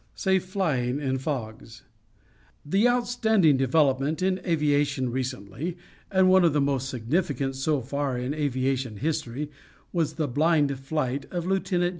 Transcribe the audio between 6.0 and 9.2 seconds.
and one of the most significant so far in aviation